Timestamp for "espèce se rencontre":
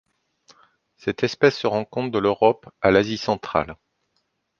1.23-2.09